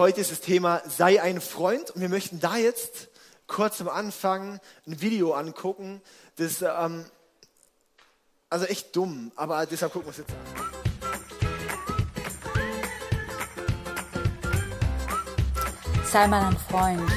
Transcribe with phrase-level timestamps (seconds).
[0.00, 3.08] Heute ist das Thema sei ein Freund und wir möchten da jetzt
[3.46, 6.00] kurz am Anfang ein Video angucken,
[6.36, 7.04] das ähm,
[8.48, 10.38] also echt dumm, aber deshalb gucken wir es jetzt an.
[16.10, 17.12] Sei mal ein Freund.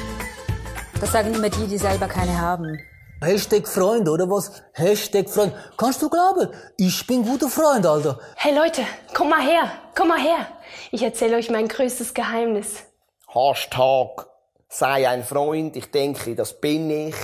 [1.00, 2.78] Das sagen immer die, die selber keine haben.
[3.22, 4.62] Hashtag Freund, oder was?
[4.74, 5.54] Hashtag Freund.
[5.78, 6.50] Kannst du glauben?
[6.76, 8.20] Ich bin guter Freund, Alter.
[8.36, 8.82] Hey Leute,
[9.14, 10.46] komm mal her, komm mal her.
[10.90, 12.84] Ich erzähle euch mein größtes Geheimnis.
[13.28, 14.26] Hashtag
[14.68, 15.76] sei ein Freund.
[15.76, 17.14] Ich denke, das bin ich.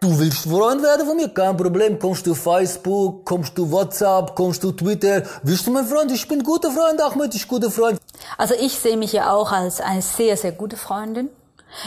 [0.00, 1.28] Du willst Freund werden von mir?
[1.30, 1.98] Kein Problem.
[1.98, 5.22] Kommst du Facebook, kommst du WhatsApp, kommst du Twitter.
[5.42, 6.12] Willst du mein Freund?
[6.12, 7.98] Ich bin guter Freund, Ahmed, ich guter Freund.
[8.36, 11.30] Also ich sehe mich ja auch als eine sehr, sehr gute Freundin.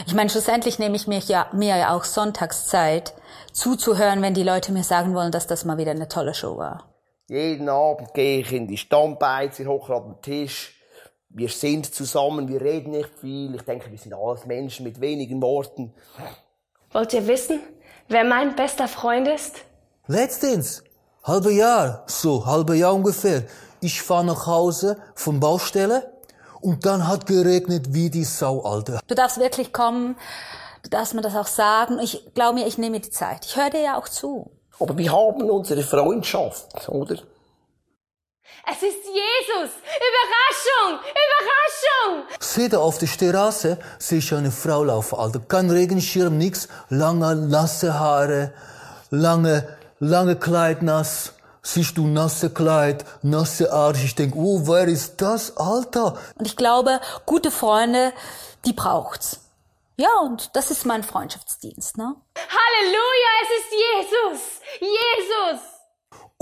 [0.06, 3.14] Ich meine, schlussendlich nehme ich mir ja, mir ja auch Sonntagszeit,
[3.52, 6.84] zuzuhören, wenn die Leute mir sagen wollen, dass das mal wieder eine tolle Show war.
[7.28, 10.79] Jeden Abend gehe ich in die Stammbeize, hoch auf den Tisch.
[11.32, 13.54] Wir sind zusammen, wir reden nicht viel.
[13.54, 15.94] Ich denke, wir sind alles Menschen mit wenigen Worten.
[16.90, 17.60] Wollt ihr wissen,
[18.08, 19.58] wer mein bester Freund ist?
[20.08, 20.82] Letztens,
[21.22, 23.44] halbe Jahr, so, halbe Jahr ungefähr.
[23.80, 26.12] Ich fahre nach Hause von Baustelle
[26.60, 28.98] und dann hat geregnet wie die Sau, Alter.
[29.06, 30.16] Du darfst wirklich kommen,
[30.82, 32.00] du darfst mir das auch sagen.
[32.00, 33.46] Ich glaube mir, ich nehme die Zeit.
[33.46, 34.50] Ich höre dir ja auch zu.
[34.80, 37.18] Aber wir haben unsere Freundschaft, oder?
[38.66, 39.70] Es ist Jesus!
[40.08, 41.00] Überraschung!
[41.00, 42.36] Überraschung!
[42.38, 45.40] Sehe da auf der Straße, sehe ich eine Frau laufen, Alter.
[45.40, 46.68] Kein Regenschirm, nix.
[46.88, 48.52] Lange, nasse Haare,
[49.10, 51.32] lange, lange Kleid nass.
[51.62, 54.04] Siehst du nasse Kleid, nasse Arsch.
[54.04, 56.18] Ich denk, oh, wer ist das, Alter?
[56.36, 58.12] Und ich glaube, gute Freunde,
[58.64, 59.40] die braucht's.
[59.96, 62.14] Ja, und das ist mein Freundschaftsdienst, ne?
[62.36, 64.40] Halleluja, es ist Jesus!
[64.80, 65.79] Jesus!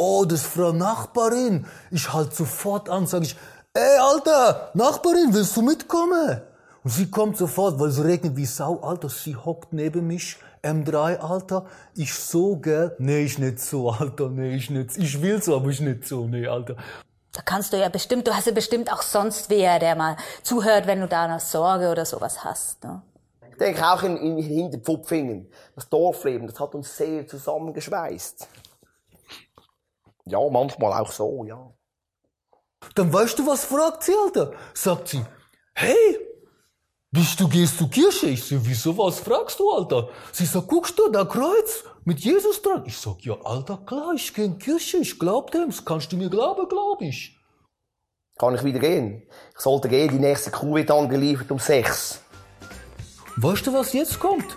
[0.00, 1.66] Oh, das ist Frau Nachbarin.
[1.90, 3.34] Ich halt sofort an, sag ich,
[3.74, 6.40] ey, Alter, Nachbarin, willst du mitkommen?
[6.84, 9.08] Und sie kommt sofort, weil es regnet wie Sau, Alter.
[9.08, 11.66] Sie hockt neben mich, M3, Alter.
[11.96, 12.94] Ich so, gell?
[13.00, 14.28] Nee, ich nicht so, Alter.
[14.28, 14.96] Nee, ich nicht.
[14.98, 16.76] Ich will so, aber ich nicht so, nee, Alter.
[17.32, 20.86] Da kannst du ja bestimmt, du hast ja bestimmt auch sonst wer, der mal zuhört,
[20.86, 23.02] wenn du da eine Sorge oder sowas hast, ne?
[23.50, 25.50] Ich denke auch in, in Hinterpfupfingen.
[25.74, 28.46] Das Dorfleben, das hat uns sehr zusammengeschweißt.
[30.28, 31.72] Ja, manchmal auch so, ja.
[32.94, 34.52] Dann weißt du, was fragt sie, Alter?
[34.74, 35.24] Sagt sie,
[35.74, 36.18] hey,
[37.10, 38.26] bist du, gehst du Kirche?
[38.26, 40.10] Ich so, wieso, was fragst du, Alter?
[40.30, 42.84] Sie sagt, guckst du, da Kreuz mit Jesus dran?
[42.86, 46.16] Ich sag, ja, Alter, klar, ich geh in Kirche, ich glaub dem, das kannst du
[46.16, 47.36] mir glauben, glaub ich.
[48.38, 49.26] Kann ich wieder gehen?
[49.54, 52.20] Ich sollte gehen, die nächste Kuh wird angeliefert um sechs.
[53.36, 54.56] Weißt du, was jetzt kommt?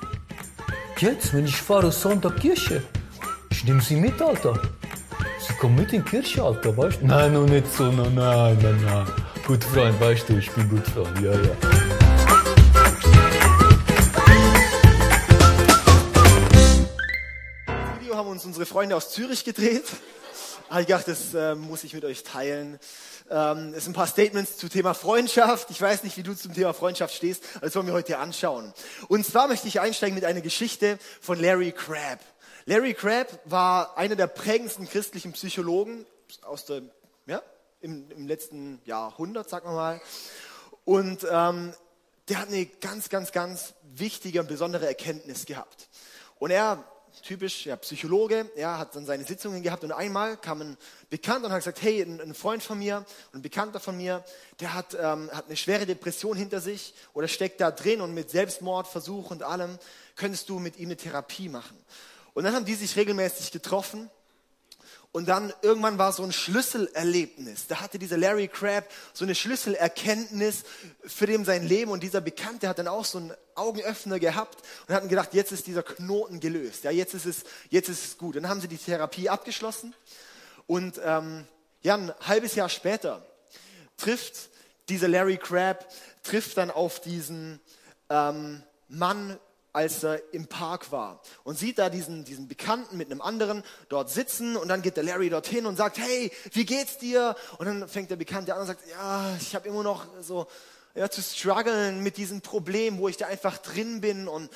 [0.97, 2.83] Jetzt, wenn ich fahre Sonntag Kirche,
[3.49, 4.59] ich nehme sie mit, Alter.
[5.61, 7.05] Sie kommt mit in Kirche, Alter, weißt du?
[7.05, 9.05] Nein, noch nicht so, no, nein, nein, nein.
[9.45, 11.55] Gut Freund, weißt du, ich bin gut Freund, ja, ja.
[17.67, 19.83] Das Video haben uns unsere Freunde aus Zürich gedreht.
[20.79, 22.79] Ich dachte, das äh, muss ich mit euch teilen.
[23.29, 25.69] Ähm, es sind ein paar Statements zum Thema Freundschaft.
[25.69, 28.74] Ich weiß nicht, wie du zum Thema Freundschaft stehst, aber das wollen wir heute anschauen.
[29.09, 32.19] Und zwar möchte ich einsteigen mit einer Geschichte von Larry Crabb.
[32.66, 36.06] Larry Crabb war einer der prägendsten christlichen Psychologen
[36.44, 36.84] aus der,
[37.25, 37.42] ja,
[37.81, 40.02] im, im letzten Jahrhundert, sagen wir mal.
[40.86, 41.74] Und ähm,
[42.30, 45.90] der hat eine ganz, ganz, ganz wichtige und besondere Erkenntnis gehabt.
[46.38, 46.84] Und er,
[47.24, 50.78] typisch ja, Psychologe, er hat dann seine Sitzungen gehabt und einmal kam ein
[51.10, 54.24] Bekannter und hat gesagt, hey, ein, ein Freund von mir, ein Bekannter von mir,
[54.60, 58.30] der hat, ähm, hat eine schwere Depression hinter sich oder steckt da drin und mit
[58.30, 59.80] Selbstmordversuch und allem,
[60.16, 61.78] könntest du mit ihm eine Therapie machen.
[62.33, 64.10] Und dann haben die sich regelmäßig getroffen
[65.13, 67.68] Und dann irgendwann war so ein Schlüsselerlebnis.
[67.68, 70.63] Da hatte dieser Larry Crabb so eine Schlüsselerkenntnis
[71.06, 71.92] für dem sein Leben.
[71.92, 75.68] Und dieser Bekannte hat dann auch so einen Augenöffner gehabt und hat gedacht, jetzt ist
[75.68, 76.86] dieser Knoten gelöst.
[76.86, 78.38] Ja, jetzt ist es, jetzt ist es gut.
[78.38, 79.94] Dann haben sie die Therapie abgeschlossen.
[80.66, 81.45] Und ähm,
[81.81, 83.25] ja, ein halbes Jahr später
[83.98, 84.50] trifft
[84.88, 85.86] dieser Larry Crabb,
[86.24, 87.60] trifft dann auf diesen
[88.10, 89.38] ähm, Mann
[89.73, 94.09] als er im Park war und sieht da diesen, diesen Bekannten mit einem anderen dort
[94.09, 97.35] sitzen und dann geht der Larry dorthin und sagt, hey, wie geht's dir?
[97.57, 100.47] Und dann fängt der Bekannte an und sagt, ja, ich habe immer noch so
[100.95, 104.50] ja, zu strugglen mit diesem Problem, wo ich da einfach drin bin und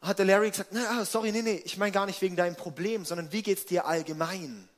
[0.00, 3.04] hat der Larry gesagt, na, sorry, nee, nee, ich meine gar nicht wegen deinem Problem,
[3.04, 4.68] sondern wie geht's dir allgemein?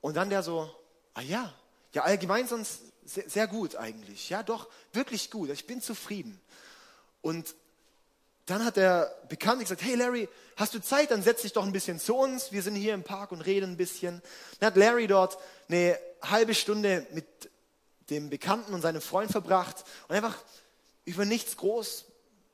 [0.00, 0.70] Und dann der so,
[1.14, 1.52] ah ja,
[1.92, 4.30] ja, allgemein sonst sehr, sehr gut eigentlich.
[4.30, 5.50] Ja, doch, wirklich gut.
[5.50, 6.40] Ich bin zufrieden.
[7.22, 7.54] Und
[8.46, 11.10] dann hat der Bekannte gesagt, hey Larry, hast du Zeit?
[11.10, 12.52] Dann setz dich doch ein bisschen zu uns.
[12.52, 14.22] Wir sind hier im Park und reden ein bisschen.
[14.60, 15.36] Dann hat Larry dort
[15.68, 17.26] eine halbe Stunde mit
[18.08, 20.36] dem Bekannten und seinem Freund verbracht und einfach
[21.04, 22.04] über nichts groß,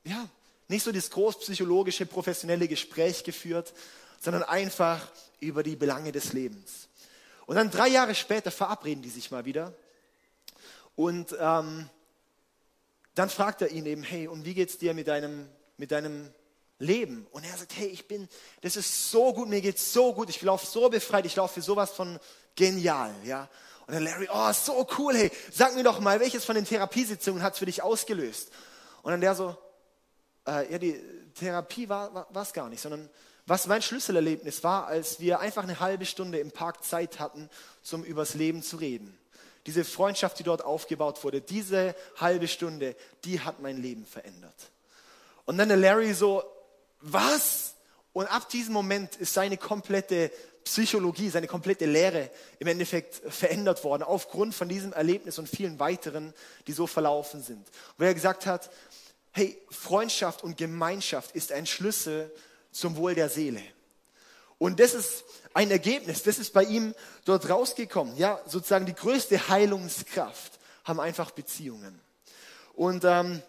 [0.03, 0.27] ja,
[0.67, 3.73] nicht so das groß psychologische, professionelle Gespräch geführt,
[4.19, 6.87] sondern einfach über die Belange des Lebens.
[7.45, 9.73] Und dann drei Jahre später verabreden die sich mal wieder
[10.95, 11.89] und ähm,
[13.15, 16.33] dann fragt er ihn eben, hey, und wie geht's dir mit deinem mit deinem
[16.79, 17.27] Leben.
[17.31, 18.27] Und er sagt, hey, ich bin,
[18.61, 21.61] das ist so gut, mir geht's so gut, ich laufe so befreit, ich laufe für
[21.61, 22.19] sowas von
[22.55, 23.49] genial, ja.
[23.85, 27.43] Und dann Larry, oh, so cool, hey, sag mir doch mal, welches von den Therapiesitzungen
[27.43, 28.49] hat es für dich ausgelöst?
[29.01, 29.57] Und dann der so,
[30.47, 31.01] äh, ja, die
[31.33, 33.09] Therapie war es gar nicht, sondern
[33.45, 37.49] was mein Schlüsselerlebnis war, als wir einfach eine halbe Stunde im Park Zeit hatten,
[37.81, 39.17] zum übers Leben zu reden.
[39.65, 44.71] Diese Freundschaft, die dort aufgebaut wurde, diese halbe Stunde, die hat mein Leben verändert.
[45.45, 46.43] Und dann der Larry so,
[47.01, 47.75] was?
[48.13, 50.31] Und ab diesem Moment ist seine komplette
[50.63, 52.29] Psychologie, seine komplette Lehre
[52.59, 56.33] im Endeffekt verändert worden, aufgrund von diesem Erlebnis und vielen weiteren,
[56.67, 57.67] die so verlaufen sind.
[57.97, 58.69] Wo er gesagt hat,
[59.31, 62.31] hey, Freundschaft und Gemeinschaft ist ein Schlüssel
[62.71, 63.61] zum Wohl der Seele.
[64.57, 66.95] Und das ist ein Ergebnis, das ist bei ihm
[67.25, 68.15] dort rausgekommen.
[68.15, 70.53] Ja, sozusagen die größte Heilungskraft
[70.85, 71.99] haben einfach Beziehungen.
[72.73, 73.41] Und ähm,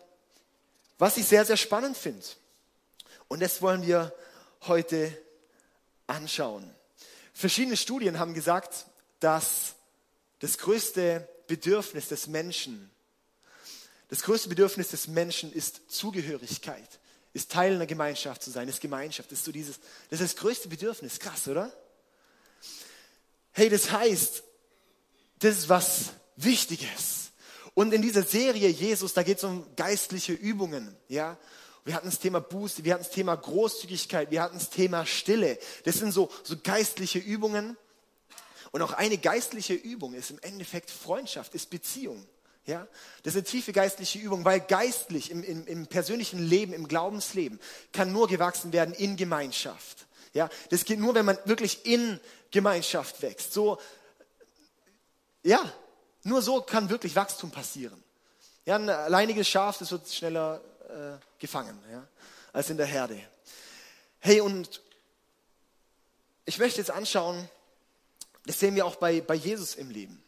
[0.99, 2.25] was ich sehr, sehr spannend finde.
[3.29, 4.14] Und das wollen wir
[4.62, 5.17] heute
[6.06, 6.73] anschauen.
[7.32, 8.87] Verschiedene Studien haben gesagt,
[9.20, 9.75] dass
[10.38, 12.91] das größte Bedürfnis des Menschen,
[14.08, 17.00] das größte Bedürfnis des Menschen ist Zugehörigkeit,
[17.32, 19.81] ist Teil einer Gemeinschaft zu sein, ist Gemeinschaft, ist so dieses,
[20.11, 21.19] das ist das größte Bedürfnis.
[21.19, 21.73] Krass, oder?
[23.52, 24.44] Hey, das heißt,
[25.41, 27.23] das ist was Wichtiges.
[27.74, 30.96] Und in dieser Serie Jesus, da geht es um geistliche Übungen.
[31.08, 31.36] Ja?
[31.84, 35.58] Wir hatten das Thema Buße, wir hatten das Thema Großzügigkeit, wir hatten das Thema Stille.
[35.84, 37.76] Das sind so, so geistliche Übungen.
[38.70, 42.26] Und auch eine geistliche Übung ist im Endeffekt Freundschaft, ist Beziehung.
[42.66, 42.88] Ja,
[43.22, 47.60] das ist eine tiefe geistliche Übung, weil geistlich im, im, im persönlichen Leben, im Glaubensleben,
[47.92, 50.06] kann nur gewachsen werden in Gemeinschaft.
[50.32, 52.18] Ja, das geht nur, wenn man wirklich in
[52.50, 53.52] Gemeinschaft wächst.
[53.52, 53.78] So,
[55.42, 55.60] ja,
[56.24, 58.02] nur so kann wirklich Wachstum passieren.
[58.64, 62.06] Ja, ein alleiniges Schaf, das wird schneller äh, gefangen ja,
[62.52, 63.20] als in der Herde.
[64.20, 64.80] Hey, und
[66.46, 67.48] ich möchte jetzt anschauen,
[68.46, 70.22] das sehen wir auch bei, bei Jesus im Leben.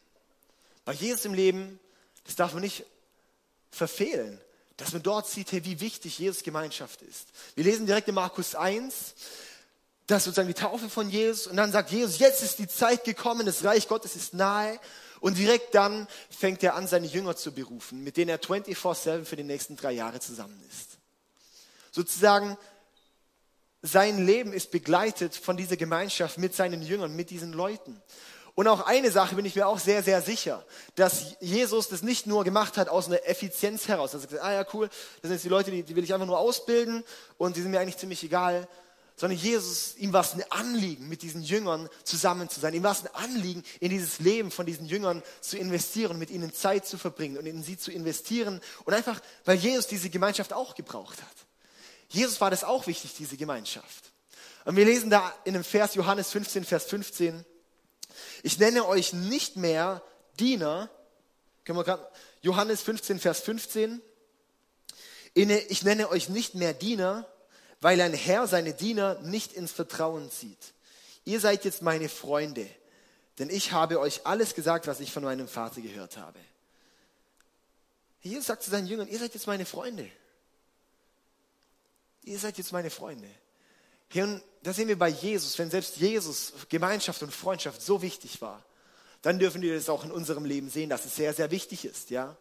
[0.84, 1.80] Bei Jesus im Leben,
[2.24, 2.84] das darf man nicht
[3.70, 4.38] verfehlen,
[4.76, 7.28] dass man dort sieht, hey, wie wichtig Jesus Gemeinschaft ist.
[7.54, 9.14] Wir lesen direkt in Markus 1,
[10.06, 13.04] das ist sozusagen die Taufe von Jesus und dann sagt Jesus, jetzt ist die Zeit
[13.04, 14.78] gekommen, das Reich Gottes ist nahe
[15.20, 19.36] und direkt dann fängt er an, seine Jünger zu berufen, mit denen er 24-7 für
[19.36, 20.98] die nächsten drei Jahre zusammen ist.
[21.90, 22.56] Sozusagen,
[23.82, 28.02] sein Leben ist begleitet von dieser Gemeinschaft mit seinen Jüngern, mit diesen Leuten.
[28.56, 32.26] Und auch eine Sache bin ich mir auch sehr, sehr sicher, dass Jesus das nicht
[32.26, 34.14] nur gemacht hat aus einer Effizienz heraus.
[34.14, 36.26] Er gesagt, ah ja, cool, das sind jetzt die Leute, die, die will ich einfach
[36.26, 37.04] nur ausbilden
[37.36, 38.66] und die sind mir eigentlich ziemlich egal,
[39.16, 42.74] sondern Jesus, ihm war es ein Anliegen, mit diesen Jüngern zusammen zu sein.
[42.74, 46.52] Ihm war es ein Anliegen, in dieses Leben von diesen Jüngern zu investieren, mit ihnen
[46.52, 48.60] Zeit zu verbringen und in sie zu investieren.
[48.84, 51.36] Und einfach, weil Jesus diese Gemeinschaft auch gebraucht hat.
[52.08, 54.12] Jesus war das auch wichtig, diese Gemeinschaft.
[54.66, 57.44] Und wir lesen da in dem Vers Johannes 15, Vers 15,
[58.42, 60.02] ich nenne euch nicht mehr
[60.38, 60.90] Diener,
[61.64, 64.02] können wir grad, Johannes 15, Vers 15,
[65.32, 67.26] ich nenne euch nicht mehr Diener,
[67.80, 70.72] weil ein Herr seine Diener nicht ins Vertrauen zieht.
[71.24, 72.68] Ihr seid jetzt meine Freunde,
[73.38, 76.38] denn ich habe euch alles gesagt, was ich von meinem Vater gehört habe.
[78.22, 80.10] Jesus sagt zu seinen Jüngern, ihr seid jetzt meine Freunde.
[82.24, 83.28] Ihr seid jetzt meine Freunde.
[84.08, 88.40] Hey, und da sehen wir bei Jesus, wenn selbst Jesus Gemeinschaft und Freundschaft so wichtig
[88.40, 88.64] war,
[89.22, 92.10] dann dürfen wir das auch in unserem Leben sehen, dass es sehr, sehr wichtig ist,
[92.10, 92.36] ja.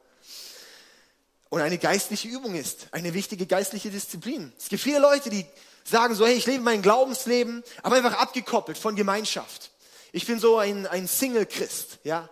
[1.56, 4.52] Und eine geistliche Übung ist, eine wichtige geistliche Disziplin.
[4.60, 5.46] Es gibt viele Leute, die
[5.86, 9.72] sagen so, hey, ich lebe mein Glaubensleben, aber einfach abgekoppelt von Gemeinschaft.
[10.12, 12.28] Ich bin so ein, ein Single-Christ, ja.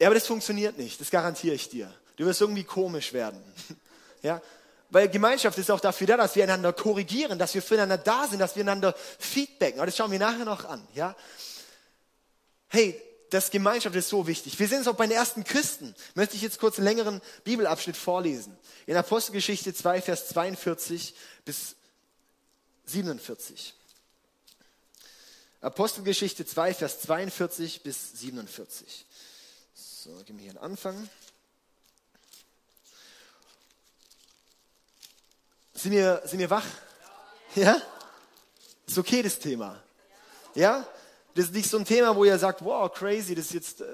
[0.00, 1.94] Ja, aber das funktioniert nicht, das garantiere ich dir.
[2.16, 3.40] Du wirst irgendwie komisch werden,
[4.22, 4.42] ja.
[4.90, 8.40] Weil Gemeinschaft ist auch dafür da, dass wir einander korrigieren, dass wir füreinander da sind,
[8.40, 9.78] dass wir einander feedbacken.
[9.78, 11.14] Aber das schauen wir nachher noch an, ja.
[12.66, 13.00] Hey,
[13.32, 14.58] das Gemeinschaft ist so wichtig.
[14.58, 15.94] Wir sehen es auch bei den ersten Christen.
[16.14, 18.54] Möchte ich jetzt kurz einen längeren Bibelabschnitt vorlesen.
[18.84, 21.14] In Apostelgeschichte 2, Vers 42
[21.46, 21.74] bis
[22.84, 23.74] 47.
[25.62, 29.06] Apostelgeschichte 2, Vers 42 bis 47.
[29.74, 31.08] So, gehen wir hier einen Anfang.
[35.72, 36.66] Sind wir, sind wir wach?
[37.54, 37.80] Ja?
[38.86, 39.82] Ist okay, das Thema.
[40.54, 40.86] Ja?
[41.34, 43.84] Das ist nicht so ein Thema, wo ihr sagt, wow, crazy, das ist jetzt, äh,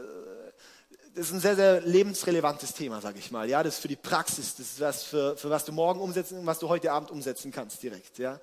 [1.15, 3.49] das ist ein sehr, sehr lebensrelevantes Thema, sage ich mal.
[3.49, 6.45] Ja, das ist für die Praxis, das ist was für, für was du morgen umsetzen,
[6.45, 8.19] was du heute Abend umsetzen kannst direkt.
[8.19, 8.41] Ja,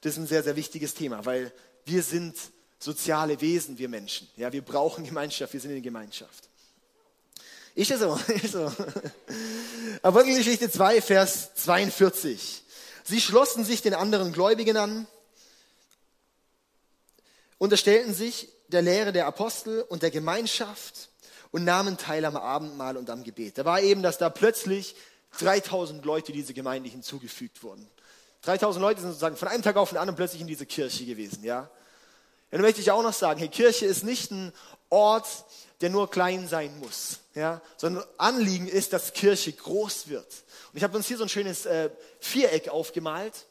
[0.00, 1.52] das ist ein sehr, sehr wichtiges Thema, weil
[1.84, 2.36] wir sind
[2.78, 4.28] soziale Wesen, wir Menschen.
[4.36, 6.48] Ja, wir brauchen Gemeinschaft, wir sind in Gemeinschaft.
[7.74, 8.18] Ist das so?
[8.32, 8.72] Ist so.
[10.02, 12.62] Apostelgeschichte 2, Vers 42.
[13.04, 15.06] Sie schlossen sich den anderen Gläubigen an,
[17.58, 21.10] unterstellten sich der Lehre der Apostel und der Gemeinschaft
[21.50, 23.58] und nahmen teil am Abendmahl und am Gebet.
[23.58, 24.96] Da war eben, dass da plötzlich
[25.38, 27.88] 3000 Leute diese Gemeinde hinzugefügt wurden.
[28.42, 31.42] 3000 Leute sind sozusagen von einem Tag auf den anderen plötzlich in diese Kirche gewesen,
[31.44, 31.70] ja.
[32.50, 34.52] Dann möchte ich auch noch sagen, hey, Kirche ist nicht ein
[34.88, 35.26] Ort,
[35.80, 40.26] der nur klein sein muss, ja, sondern Anliegen ist, dass Kirche groß wird.
[40.72, 43.46] Und ich habe uns hier so ein schönes äh, Viereck aufgemalt.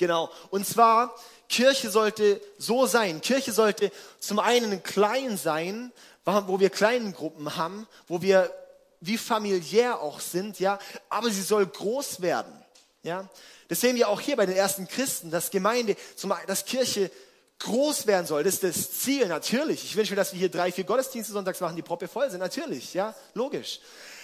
[0.00, 0.30] Genau.
[0.48, 1.14] Und zwar,
[1.50, 3.20] Kirche sollte so sein.
[3.20, 5.92] Kirche sollte zum einen klein sein,
[6.24, 8.50] wo wir kleinen Gruppen haben, wo wir
[9.00, 10.78] wie familiär auch sind, ja,
[11.10, 12.52] aber sie soll groß werden,
[13.02, 13.28] ja.
[13.68, 15.96] Das sehen wir auch hier bei den ersten Christen, dass Gemeinde,
[16.46, 17.10] dass Kirche
[17.58, 18.42] groß werden soll.
[18.42, 19.84] Das ist das Ziel, natürlich.
[19.84, 22.40] Ich wünsche mir, dass wir hier drei, vier Gottesdienste sonntags machen, die proppe voll sind.
[22.40, 23.80] Natürlich, ja, logisch.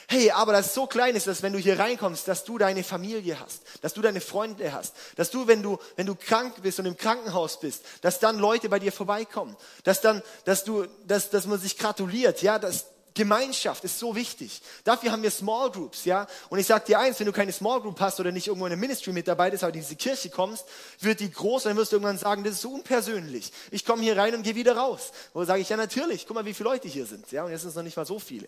[0.08, 3.40] Hey, aber das so klein ist, dass wenn du hier reinkommst, dass du deine Familie
[3.40, 6.86] hast, dass du deine Freunde hast, dass du, wenn du, wenn du krank bist und
[6.86, 11.46] im Krankenhaus bist, dass dann Leute bei dir vorbeikommen, dass dann, dass du, dass, dass
[11.46, 12.86] man sich gratuliert, ja, dass,
[13.16, 14.60] Gemeinschaft ist so wichtig.
[14.84, 16.26] Dafür haben wir Small Groups, ja.
[16.50, 18.70] Und ich sage dir eins, wenn du keine Small Group hast oder nicht irgendwo in
[18.70, 20.66] der Ministry mit dabei bist, aber in diese Kirche kommst,
[21.00, 23.52] wird die groß und dann wirst du irgendwann sagen, das ist so unpersönlich.
[23.70, 25.12] Ich komme hier rein und gehe wieder raus.
[25.32, 27.44] Wo sage ich, ja natürlich, guck mal, wie viele Leute hier sind, ja.
[27.44, 28.46] Und jetzt sind es noch nicht mal so viele.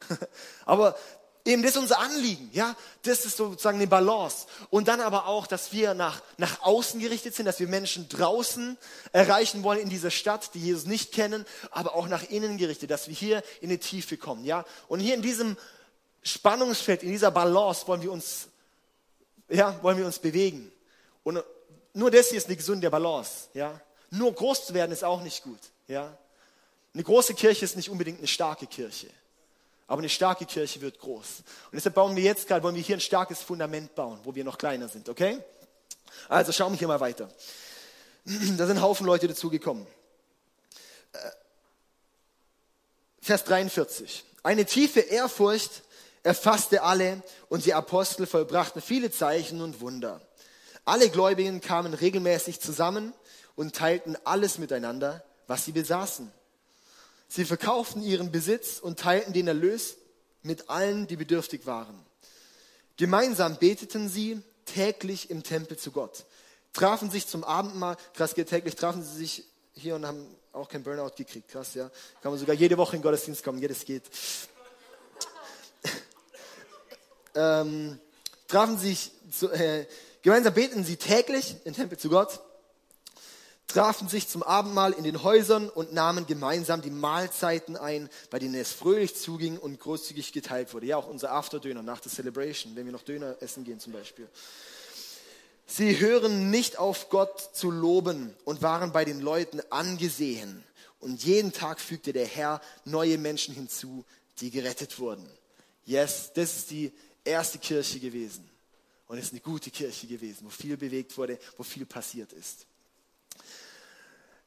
[0.64, 0.96] aber
[1.48, 2.76] Eben, das ist unser Anliegen, ja.
[3.04, 4.46] Das ist sozusagen eine Balance.
[4.68, 8.76] Und dann aber auch, dass wir nach, nach außen gerichtet sind, dass wir Menschen draußen
[9.12, 13.08] erreichen wollen in dieser Stadt, die Jesus nicht kennen, aber auch nach innen gerichtet, dass
[13.08, 14.66] wir hier in die Tiefe kommen, ja.
[14.88, 15.56] Und hier in diesem
[16.22, 18.48] Spannungsfeld, in dieser Balance wollen wir uns,
[19.48, 20.70] ja, wollen wir uns bewegen.
[21.24, 21.42] Und
[21.94, 23.80] nur das hier ist eine gesunde Balance, ja.
[24.10, 26.14] Nur groß zu werden ist auch nicht gut, ja.
[26.92, 29.08] Eine große Kirche ist nicht unbedingt eine starke Kirche.
[29.88, 31.42] Aber eine starke Kirche wird groß.
[31.64, 34.44] Und deshalb bauen wir jetzt gerade, wollen wir hier ein starkes Fundament bauen, wo wir
[34.44, 35.42] noch kleiner sind, okay?
[36.28, 37.28] Also schauen wir hier mal weiter.
[38.24, 39.86] Da sind Haufen Leute dazugekommen.
[41.12, 41.18] Äh,
[43.22, 44.24] Vers 43.
[44.42, 45.82] Eine tiefe Ehrfurcht
[46.22, 50.20] erfasste alle und die Apostel vollbrachten viele Zeichen und Wunder.
[50.84, 53.14] Alle Gläubigen kamen regelmäßig zusammen
[53.56, 56.30] und teilten alles miteinander, was sie besaßen.
[57.28, 59.96] Sie verkauften ihren Besitz und teilten den Erlös
[60.42, 62.04] mit allen, die bedürftig waren.
[62.96, 66.24] Gemeinsam beteten sie täglich im Tempel zu Gott,
[66.72, 69.44] trafen sich zum Abendmahl, krass, täglich trafen sie sich
[69.74, 71.90] hier und haben auch kein Burnout gekriegt, krass, ja.
[72.22, 74.02] Kann man sogar jede Woche in den Gottesdienst kommen, jedes geht.
[77.34, 78.00] ähm,
[78.48, 79.86] trafen sich, zu, äh,
[80.22, 82.40] gemeinsam beten sie täglich im Tempel zu Gott,
[83.68, 88.54] trafen sich zum Abendmahl in den Häusern und nahmen gemeinsam die Mahlzeiten ein, bei denen
[88.54, 90.86] es fröhlich zuging und großzügig geteilt wurde.
[90.86, 94.26] Ja, auch unser Afterdöner nach der Celebration, wenn wir noch Döner essen gehen zum Beispiel.
[95.66, 100.64] Sie hören nicht auf Gott zu loben und waren bei den Leuten angesehen.
[100.98, 104.04] Und jeden Tag fügte der Herr neue Menschen hinzu,
[104.40, 105.28] die gerettet wurden.
[105.84, 106.90] Yes, das ist die
[107.22, 108.48] erste Kirche gewesen.
[109.08, 112.66] Und es ist eine gute Kirche gewesen, wo viel bewegt wurde, wo viel passiert ist.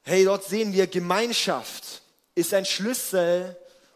[0.04, 2.02] Hey, dort sehen wir, Gemeinschaft
[2.34, 3.56] ist ein Schlüssel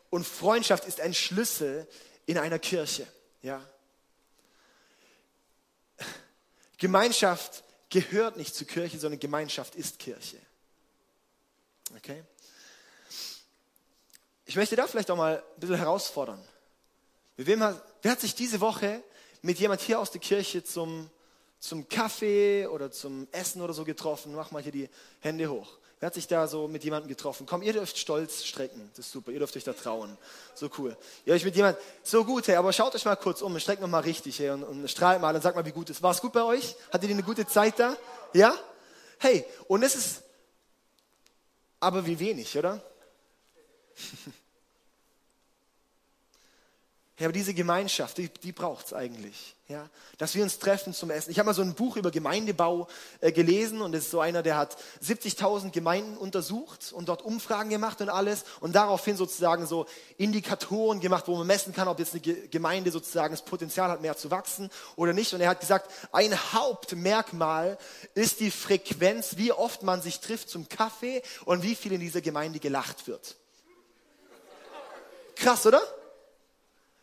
[0.10, 1.88] und Freundschaft ist ein Schlüssel
[2.26, 3.08] in einer Kirche.
[3.42, 3.68] Ja?
[6.78, 10.38] Gemeinschaft gehört nicht zur Kirche, sondern Gemeinschaft ist Kirche.
[11.98, 12.24] Okay?
[14.46, 16.42] Ich möchte da vielleicht auch mal ein bisschen herausfordern.
[17.38, 19.02] Wer hat sich diese Woche
[19.42, 21.10] mit jemand hier aus der Kirche zum,
[21.60, 24.36] zum Kaffee oder zum Essen oder so getroffen?
[24.36, 25.78] Mach mal hier die Hände hoch.
[26.00, 27.46] Wer hat sich da so mit jemandem getroffen?
[27.46, 28.92] Komm, ihr dürft stolz strecken.
[28.96, 29.32] Das ist super.
[29.32, 30.18] Ihr dürft euch da trauen.
[30.54, 30.98] So cool.
[31.26, 33.82] Ihr euch mit jemandem, so gut, hey, aber schaut euch mal kurz um und streckt
[33.86, 36.12] mal richtig, hey, und, und strahlt mal und sagt mal, wie gut es war.
[36.12, 36.76] es gut bei euch?
[36.92, 37.96] Hattet ihr eine gute Zeit da?
[38.34, 38.58] Ja?
[39.20, 40.24] Hey, und es ist,
[41.80, 42.82] aber wie wenig, oder?
[47.18, 49.56] Ja, aber diese Gemeinschaft, die, die braucht es eigentlich.
[49.70, 49.90] Ja?
[50.18, 51.32] Dass wir uns treffen zum Essen.
[51.32, 52.90] Ich habe mal so ein Buch über Gemeindebau
[53.22, 57.70] äh, gelesen und es ist so einer, der hat 70.000 Gemeinden untersucht und dort Umfragen
[57.70, 59.86] gemacht und alles und daraufhin sozusagen so
[60.18, 64.18] Indikatoren gemacht, wo man messen kann, ob jetzt eine Gemeinde sozusagen das Potenzial hat, mehr
[64.18, 65.34] zu wachsen oder nicht.
[65.34, 67.78] Und er hat gesagt, ein Hauptmerkmal
[68.14, 72.20] ist die Frequenz, wie oft man sich trifft zum Kaffee und wie viel in dieser
[72.20, 73.38] Gemeinde gelacht wird.
[75.38, 75.82] Krass, oder?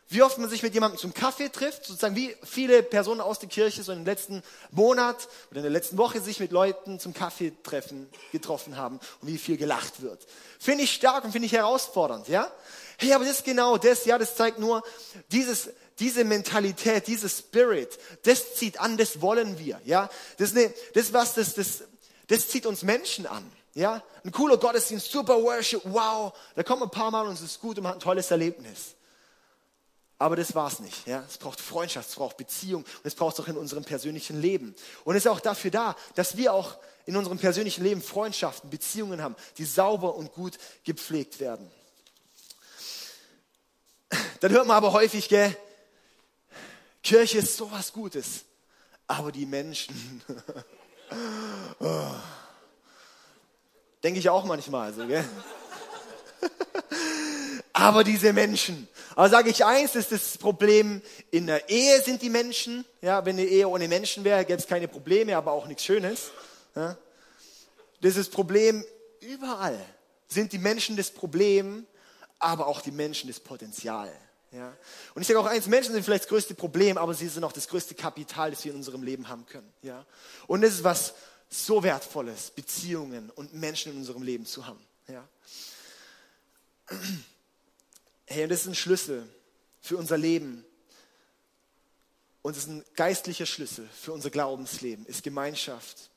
[0.09, 3.49] Wie oft man sich mit jemandem zum Kaffee trifft, sozusagen wie viele Personen aus der
[3.49, 8.09] Kirche so im letzten Monat oder in der letzten Woche sich mit Leuten zum Kaffeetreffen
[8.31, 10.25] getroffen haben und wie viel gelacht wird.
[10.59, 12.51] Finde ich stark und finde ich herausfordernd, ja?
[12.97, 14.83] Hey, aber das ist genau das, ja, das zeigt nur
[15.31, 15.69] dieses,
[15.99, 20.09] diese Mentalität, dieses Spirit, das zieht an, das wollen wir, ja?
[20.37, 21.83] Das ist, eine, das was, das, das,
[22.27, 23.43] das zieht uns Menschen an.
[23.75, 27.59] Ja, ein cooler Gottesdienst, super Worship, wow, da kommt ein paar Mal und es ist
[27.59, 28.93] gut und man hat ein tolles Erlebnis.
[30.23, 31.05] Aber das war's nicht.
[31.05, 31.21] Ja?
[31.27, 34.73] Es braucht Freundschaft, es braucht Beziehung und es braucht es auch in unserem persönlichen Leben.
[35.03, 39.21] Und es ist auch dafür da, dass wir auch in unserem persönlichen Leben Freundschaften, Beziehungen
[39.21, 41.69] haben, die sauber und gut gepflegt werden.
[44.39, 45.57] Dann hört man aber häufig, gell,
[47.03, 48.45] Kirche ist sowas Gutes,
[49.07, 50.21] aber die Menschen.
[51.81, 52.13] oh.
[54.01, 55.25] Denke ich auch manchmal so, gell?
[57.83, 58.87] Aber diese Menschen.
[59.15, 62.85] Aber sage ich eins, ist das Problem in der Ehe sind die Menschen.
[63.01, 66.31] Ja, wenn eine Ehe ohne Menschen wäre, gäbe es keine Probleme, aber auch nichts Schönes.
[66.75, 66.97] Ja.
[68.01, 68.83] Das ist Problem
[69.19, 69.77] überall.
[70.27, 71.85] Sind die Menschen das Problem,
[72.39, 74.11] aber auch die Menschen das Potenzial.
[74.51, 74.71] Ja.
[75.13, 77.51] Und ich sage auch eins, Menschen sind vielleicht das größte Problem, aber sie sind auch
[77.51, 79.71] das größte Kapital, das wir in unserem Leben haben können.
[79.81, 80.05] Ja.
[80.47, 81.15] Und das ist was
[81.49, 84.79] so Wertvolles, Beziehungen und Menschen in unserem Leben zu haben.
[85.07, 85.27] Ja.
[88.33, 89.29] Hey, und das ist ein Schlüssel
[89.79, 90.65] für unser Leben.
[92.41, 96.09] Und es ist ein geistlicher Schlüssel für unser Glaubensleben, ist Gemeinschaft.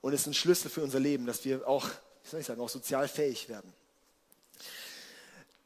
[0.00, 2.62] Und es ist ein Schlüssel für unser Leben, dass wir auch, wie soll ich sagen,
[2.62, 3.70] auch sozial fähig werden.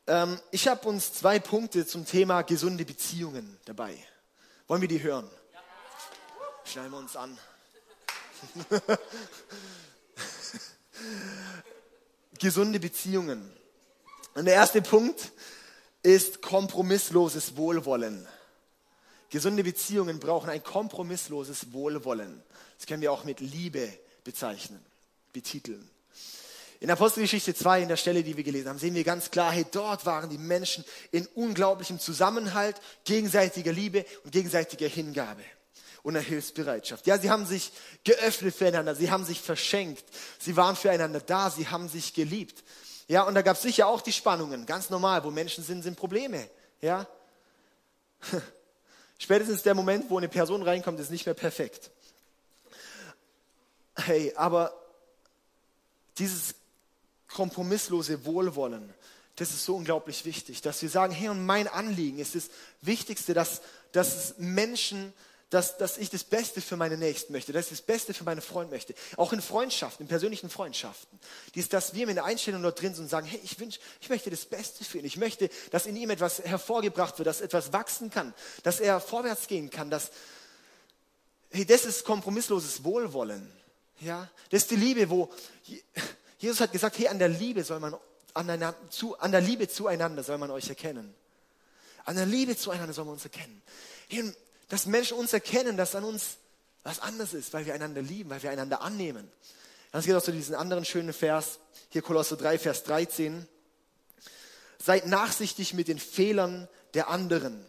[0.08, 3.96] Ähm, ich habe uns zwei Punkte zum Thema gesunde Beziehungen dabei.
[4.66, 5.30] Wollen wir die hören?
[6.64, 7.38] Schnallen wir uns an.
[12.40, 13.61] gesunde Beziehungen.
[14.34, 15.32] Und der erste Punkt
[16.02, 18.26] ist kompromissloses Wohlwollen.
[19.30, 22.42] Gesunde Beziehungen brauchen ein kompromissloses Wohlwollen.
[22.78, 23.88] Das können wir auch mit Liebe
[24.24, 24.80] bezeichnen,
[25.32, 25.88] betiteln.
[26.80, 29.64] In Apostelgeschichte 2, in der Stelle, die wir gelesen haben, sehen wir ganz klar, hey,
[29.70, 35.44] dort waren die Menschen in unglaublichem Zusammenhalt, gegenseitiger Liebe und gegenseitiger Hingabe
[36.02, 37.06] und einer Hilfsbereitschaft.
[37.06, 37.70] Ja, sie haben sich
[38.02, 40.04] geöffnet füreinander, sie haben sich verschenkt,
[40.40, 42.64] sie waren füreinander da, sie haben sich geliebt.
[43.08, 45.96] Ja, und da gab es sicher auch die Spannungen, ganz normal, wo Menschen sind, sind
[45.96, 46.48] Probleme.
[46.80, 47.06] Ja,
[49.18, 51.90] spätestens der Moment, wo eine Person reinkommt, ist nicht mehr perfekt.
[53.96, 54.72] Hey, aber
[56.18, 56.54] dieses
[57.28, 58.92] kompromisslose Wohlwollen,
[59.36, 63.34] das ist so unglaublich wichtig, dass wir sagen, hey, und mein Anliegen ist das Wichtigste,
[63.34, 63.62] dass,
[63.92, 65.12] dass Menschen
[65.52, 68.40] dass, dass ich das Beste für meine Nächsten möchte, dass ich das Beste für meine
[68.40, 68.94] Freunde möchte.
[69.18, 71.18] Auch in Freundschaften, in persönlichen Freundschaften.
[71.54, 74.08] Dies, dass wir mit der Einstellung dort drin sind und sagen, hey, ich wünsche, ich
[74.08, 75.04] möchte das Beste für ihn.
[75.04, 79.46] Ich möchte, dass in ihm etwas hervorgebracht wird, dass etwas wachsen kann, dass er vorwärts
[79.46, 80.10] gehen kann, dass,
[81.50, 83.52] hey, das ist kompromissloses Wohlwollen.
[84.00, 85.30] Ja, das ist die Liebe, wo
[86.38, 87.94] Jesus hat gesagt, hey, an der Liebe soll man,
[88.32, 91.14] an, zu, an der Liebe zueinander soll man euch erkennen.
[92.06, 93.60] An der Liebe zueinander soll man uns erkennen.
[94.08, 94.32] Hey,
[94.72, 96.38] dass Menschen uns erkennen, dass an uns
[96.82, 99.30] was anderes ist, weil wir einander lieben, weil wir einander annehmen.
[99.90, 101.58] Das geht auch zu diesem anderen schönen Vers,
[101.90, 103.46] hier Kolosser 3, Vers 13.
[104.78, 107.62] Seid nachsichtig mit den Fehlern der anderen.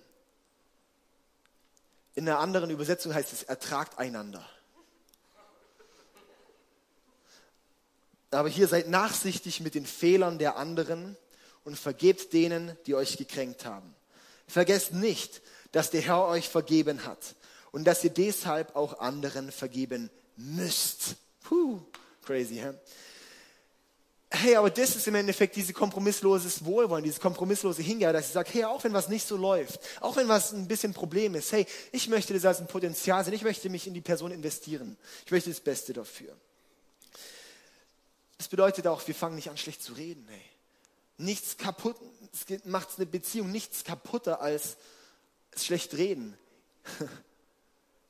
[2.15, 4.47] In einer anderen Übersetzung heißt es, ertragt einander.
[8.31, 11.17] Aber hier seid nachsichtig mit den Fehlern der anderen
[11.65, 13.93] und vergebt denen, die euch gekränkt haben.
[14.47, 15.41] Vergesst nicht,
[15.73, 17.35] dass der Herr euch vergeben hat.
[17.73, 21.15] und dass ihr deshalb auch anderen vergeben müsst.
[21.41, 21.81] Puh,
[22.23, 22.73] crazy, hä?
[24.29, 28.49] Hey, aber das ist im Endeffekt dieses kompromissloses Wohlwollen, dieses kompromisslose Hingabe, dass ich sage,
[28.53, 31.67] hey, auch wenn was nicht so läuft, auch wenn was ein bisschen Problem ist, hey,
[31.91, 34.97] ich möchte das als ein Potenzial sehen, ich möchte mich in die Person investieren.
[35.25, 36.35] Ich möchte das Beste dafür.
[38.37, 40.41] Das bedeutet auch, wir fangen nicht an, schlecht zu reden, hey.
[41.17, 41.95] Nichts kaputt,
[42.65, 44.77] macht eine Beziehung nichts kaputter als
[45.59, 46.37] schlecht reden.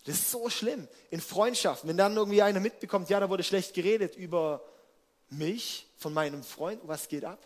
[0.06, 0.90] Das ist so schlimm.
[1.12, 4.62] In Freundschaften, wenn dann irgendwie einer mitbekommt, ja, da wurde schlecht geredet über
[5.30, 7.40] mich von meinem Freund, was geht ab?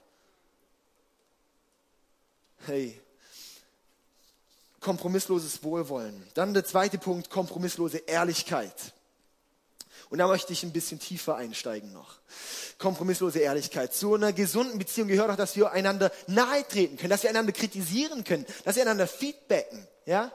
[2.65, 2.99] Hey,
[4.79, 6.25] kompromissloses Wohlwollen.
[6.33, 8.93] Dann der zweite Punkt, kompromisslose Ehrlichkeit.
[10.09, 12.15] Und da möchte ich ein bisschen tiefer einsteigen noch.
[12.77, 13.93] Kompromisslose Ehrlichkeit.
[13.93, 17.51] Zu einer gesunden Beziehung gehört auch, dass wir einander nahe treten können, dass wir einander
[17.51, 19.85] kritisieren können, dass wir einander feedbacken.
[20.05, 20.31] Ja?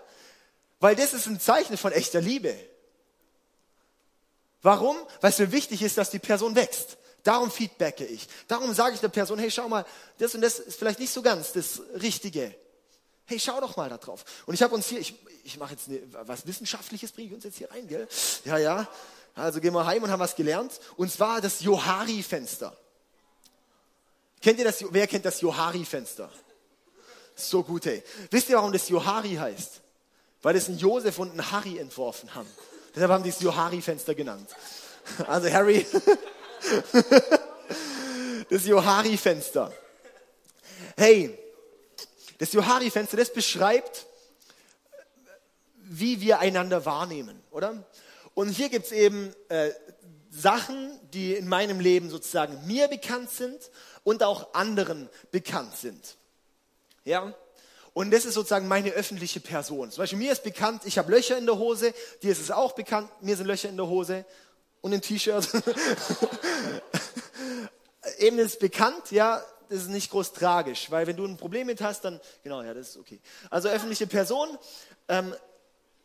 [0.81, 2.55] Weil das ist ein Zeichen von echter Liebe.
[4.61, 4.97] Warum?
[5.21, 6.99] Weil es mir wichtig ist, dass die Person wächst.
[7.23, 8.29] Darum feedbacke ich.
[8.49, 9.87] Darum sage ich der Person, hey, schau mal,
[10.19, 12.55] das und das ist vielleicht nicht so ganz das Richtige.
[13.27, 14.25] Hey, schau doch mal da drauf.
[14.47, 17.45] Und ich habe uns hier, ich, ich mache jetzt eine, was Wissenschaftliches, bringe ich uns
[17.45, 18.09] jetzt hier rein, gell?
[18.45, 18.89] Ja, ja.
[19.35, 20.79] Also gehen wir heim und haben was gelernt.
[20.97, 22.77] Und zwar das Johari-Fenster.
[24.41, 24.85] Kennt ihr das?
[24.91, 26.31] Wer kennt das Johari-Fenster?
[27.35, 28.03] So gut, hey.
[28.31, 29.83] Wisst ihr, warum das Johari heißt?
[30.43, 32.49] weil es ein Josef und ein Harry entworfen haben.
[32.95, 34.51] Deshalb haben die es Johari-Fenster genannt.
[35.27, 35.87] Also Harry,
[38.51, 39.73] das Johari-Fenster.
[40.97, 41.39] Hey,
[42.39, 44.07] das Johari-Fenster, das beschreibt,
[45.77, 47.85] wie wir einander wahrnehmen, oder?
[48.35, 49.71] Und hier gibt es eben äh,
[50.31, 53.71] Sachen, die in meinem Leben sozusagen mir bekannt sind
[54.03, 56.17] und auch anderen bekannt sind.
[57.05, 57.35] Ja?
[57.95, 59.91] Und das ist sozusagen meine öffentliche Person.
[59.91, 61.93] Zum Beispiel mir ist bekannt, ich habe Löcher in der Hose,
[62.23, 64.25] dir ist es auch bekannt, mir sind Löcher in der Hose
[64.81, 65.47] und im T-Shirt.
[68.19, 71.83] Eben ist bekannt, ja, das ist nicht groß tragisch, weil wenn du ein Problem mit
[71.83, 73.21] hast, dann, genau, ja, das ist okay.
[73.51, 74.49] Also öffentliche Person,
[75.09, 75.35] ähm,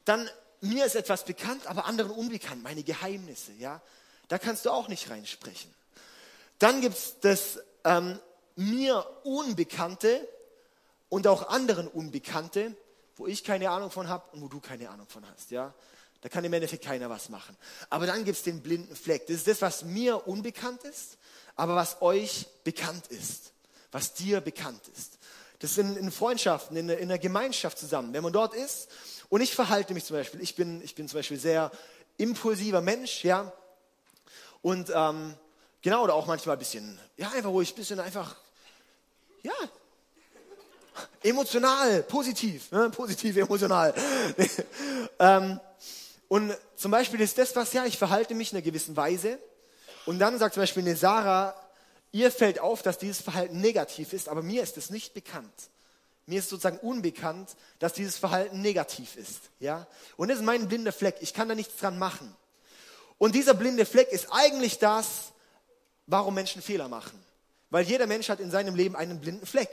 [0.04, 0.30] dann
[0.62, 3.82] mir ist etwas bekannt, aber anderen unbekannt, meine Geheimnisse, ja,
[4.28, 5.74] da kannst du auch nicht reinsprechen.
[6.60, 8.20] Dann gibt es das ähm,
[8.56, 10.28] mir Unbekannte,
[11.10, 12.76] und auch anderen Unbekannte,
[13.16, 15.52] wo ich keine Ahnung von habe und wo du keine Ahnung von hast.
[15.52, 15.74] Ja?
[16.22, 17.56] Da kann im Endeffekt keiner was machen.
[17.90, 19.28] Aber dann gibt es den blinden Fleck.
[19.28, 21.18] Das ist das, was mir unbekannt ist,
[21.56, 23.54] aber was euch bekannt ist,
[23.92, 25.18] was dir bekannt ist.
[25.60, 28.14] Das sind in Freundschaften, in, in einer Gemeinschaft zusammen.
[28.14, 28.90] Wenn man dort ist
[29.30, 31.72] und ich verhalte mich zum Beispiel, ich bin, ich bin zum Beispiel sehr
[32.18, 33.52] impulsiver Mensch, ja,
[34.62, 35.34] und ähm,
[35.82, 38.36] genau, oder auch manchmal ein bisschen, ja, einfach ich ein bisschen einfach,
[39.44, 39.54] ja,
[41.24, 42.90] Emotional, positiv, ne?
[42.90, 43.94] positiv, emotional.
[45.20, 45.60] ähm,
[46.28, 49.40] und zum Beispiel ist das was, ja, ich verhalte mich in einer gewissen Weise.
[50.06, 51.56] Und dann sagt zum Beispiel eine Sarah,
[52.12, 55.70] ihr fällt auf, dass dieses Verhalten negativ ist, aber mir ist es nicht bekannt.
[56.28, 59.50] Mir ist sozusagen unbekannt, dass dieses Verhalten negativ ist.
[59.60, 59.88] Ja?
[60.18, 61.16] Und das ist mein blinder Fleck.
[61.22, 62.36] Ich kann da nichts dran machen.
[63.18, 65.32] Und dieser blinde Fleck ist eigentlich das,
[66.06, 67.18] warum Menschen Fehler machen.
[67.70, 69.70] Weil jeder Mensch hat in seinem Leben einen blinden Fleck.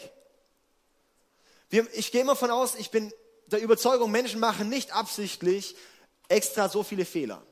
[1.71, 3.13] Wir, ich gehe immer von aus, ich bin
[3.47, 5.77] der Überzeugung, Menschen machen nicht absichtlich
[6.29, 7.43] extra so viele Fehler.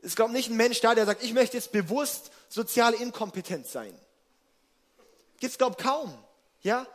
[0.00, 3.94] Es kommt nicht ein Mensch da, der sagt, ich möchte jetzt bewusst sozial inkompetent sein.
[5.40, 6.16] Gibt es, glaube ich, kaum.
[6.62, 6.86] Ja?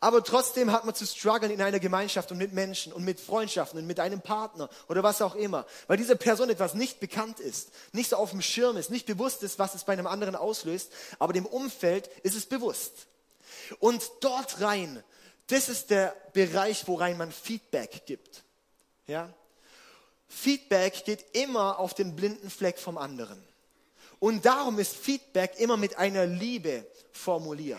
[0.00, 3.80] Aber trotzdem hat man zu strugglen in einer Gemeinschaft und mit Menschen und mit Freundschaften
[3.80, 5.66] und mit einem Partner oder was auch immer.
[5.88, 9.42] Weil diese Person etwas nicht bekannt ist, nicht so auf dem Schirm ist, nicht bewusst
[9.42, 13.08] ist, was es bei einem anderen auslöst, aber dem Umfeld ist es bewusst.
[13.80, 15.02] Und dort rein
[15.48, 18.44] das ist der Bereich, worein man Feedback gibt.
[19.06, 19.32] Ja?
[20.28, 23.42] Feedback geht immer auf den blinden Fleck vom anderen.
[24.20, 27.78] Und darum ist Feedback immer mit einer Liebe formuliert.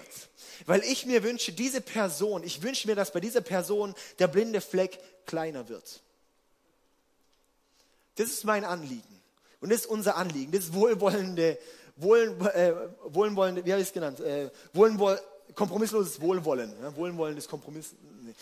[0.65, 4.62] Weil ich mir wünsche, diese Person, ich wünsche mir, dass bei dieser Person der blinde
[4.62, 6.02] Fleck kleiner wird.
[8.15, 9.21] Das ist mein Anliegen.
[9.62, 10.52] Und das ist unser Anliegen.
[10.52, 11.58] Das ist wohlwollende,
[11.95, 12.73] wohl, äh,
[13.06, 14.19] wohlwollende, wie habe ich es genannt?
[14.19, 15.19] Äh, wohlwoll,
[15.56, 16.73] kompromissloses Wohlwollen.
[16.82, 17.93] Ja, Wohlwollen ist Kompromiss.
[18.21, 18.34] Nee.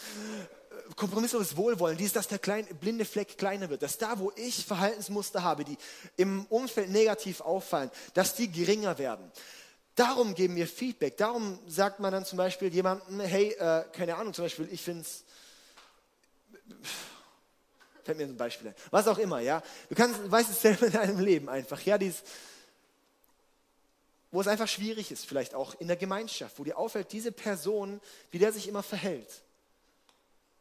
[0.95, 5.43] Kompromissloses Wohlwollen, dies, dass der kleine, blinde Fleck kleiner wird, dass da, wo ich Verhaltensmuster
[5.43, 5.78] habe, die
[6.15, 9.32] im Umfeld negativ auffallen, dass die geringer werden.
[9.95, 11.17] Darum geben wir Feedback.
[11.17, 15.02] Darum sagt man dann zum Beispiel jemandem, hey, äh, keine Ahnung, zum Beispiel, ich finde
[15.02, 15.23] es,
[18.04, 19.62] fällt mir ein Beispiel ein, was auch immer, ja.
[19.89, 22.23] Du kannst, weißt es selber in deinem Leben einfach, ja, dieses,
[24.32, 28.00] wo es einfach schwierig ist, vielleicht auch in der Gemeinschaft, wo dir auffällt, diese Person,
[28.30, 29.41] wie der sich immer verhält,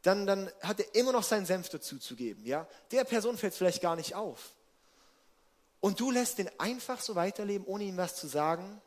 [0.07, 2.47] dann, dann hat er immer noch seinen Senf dazu zu geben.
[2.47, 2.69] Ja?
[2.92, 4.55] Der Person fällt es vielleicht gar nicht auf.
[5.81, 8.81] Und du lässt den einfach so weiterleben, ohne ihm was zu sagen.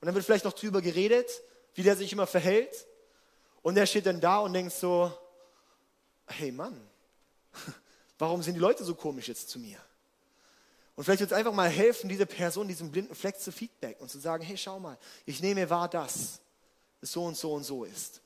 [0.00, 1.28] Und dann wird vielleicht noch drüber geredet,
[1.74, 2.86] wie der sich immer verhält.
[3.62, 5.12] Und der steht dann da und denkt so,
[6.26, 6.80] hey Mann,
[8.18, 9.78] warum sind die Leute so komisch jetzt zu mir?
[10.94, 14.08] Und vielleicht wird es einfach mal helfen, diese Person, diesen blinden Fleck zu feedbacken und
[14.08, 16.40] zu sagen, hey, schau mal, ich nehme wahr, dass
[17.00, 18.20] es so und so und so ist.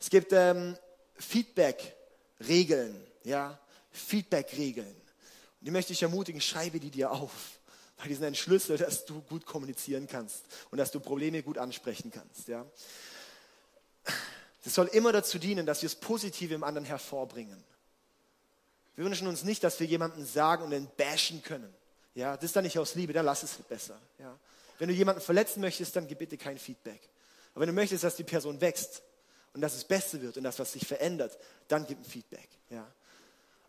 [0.00, 0.76] Es gibt ähm,
[1.16, 3.58] Feedback-Regeln, ja,
[3.92, 4.94] Feedback-Regeln.
[5.60, 7.32] Die möchte ich ermutigen, schreibe die dir auf,
[7.98, 11.58] weil die sind ein Schlüssel, dass du gut kommunizieren kannst und dass du Probleme gut
[11.58, 12.66] ansprechen kannst, ja.
[14.64, 17.62] Das soll immer dazu dienen, dass wir das Positive im anderen hervorbringen.
[18.96, 21.72] Wir wünschen uns nicht, dass wir jemanden sagen und dann bashen können.
[22.14, 24.00] Ja, das ist dann nicht aus Liebe, dann lass es besser.
[24.18, 24.38] Ja.
[24.78, 27.00] Wenn du jemanden verletzen möchtest, dann gib bitte kein Feedback.
[27.52, 29.02] Aber wenn du möchtest, dass die Person wächst
[29.54, 31.38] und dass es besser wird und dass was sich verändert,
[31.68, 32.48] dann gib ein Feedback.
[32.70, 32.86] Ja.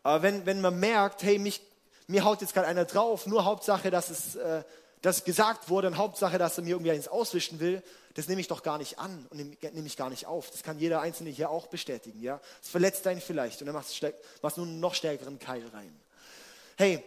[0.03, 1.61] Aber wenn, wenn man merkt, hey, mich,
[2.07, 4.63] mir haut jetzt gerade einer drauf, nur Hauptsache, dass es äh,
[5.05, 7.83] dass gesagt wurde und Hauptsache, dass er mir irgendwie eins auswischen will,
[8.15, 10.49] das nehme ich doch gar nicht an und nehme, nehme ich gar nicht auf.
[10.49, 12.21] Das kann jeder Einzelne hier auch bestätigen.
[12.23, 12.41] Ja?
[12.63, 15.93] Es verletzt einen vielleicht und dann machst du machst nur einen noch stärkeren Keil rein.
[16.77, 17.03] Hey,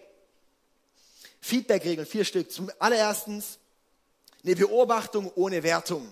[1.40, 2.52] Feedback-Regeln, vier Stück.
[2.52, 3.42] Zum allerersten
[4.44, 6.06] eine Beobachtung ohne Wertung.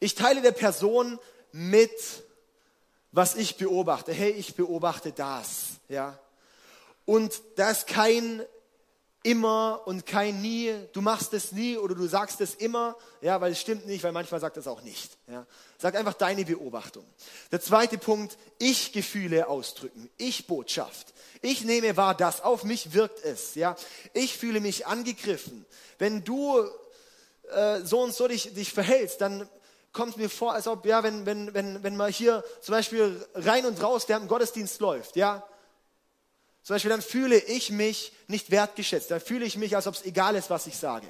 [0.00, 1.18] Ich teile der Person
[1.54, 2.24] mit,
[3.12, 4.12] was ich beobachte.
[4.12, 5.66] Hey, ich beobachte das.
[5.88, 6.18] Ja?
[7.04, 8.42] Und da ist kein
[9.22, 13.52] immer und kein nie, du machst es nie oder du sagst es immer, ja, weil
[13.52, 15.16] es stimmt nicht, weil manchmal sagt es auch nicht.
[15.28, 15.46] Ja.
[15.78, 17.06] Sag einfach deine Beobachtung.
[17.52, 21.14] Der zweite Punkt, ich Gefühle ausdrücken, ich Botschaft.
[21.40, 23.76] Ich nehme wahr, das auf mich wirkt es, ja.
[24.12, 25.64] Ich fühle mich angegriffen.
[25.98, 26.68] Wenn du
[27.50, 29.48] äh, so und so dich, dich verhältst, dann
[29.94, 33.64] kommt mir vor, als ob, ja, wenn, wenn, wenn, wenn mal hier zum Beispiel rein
[33.64, 35.42] und raus während dem Gottesdienst läuft, ja,
[36.64, 39.10] zum Beispiel, dann fühle ich mich nicht wertgeschätzt.
[39.10, 41.06] Dann fühle ich mich, als ob es egal ist, was ich sage.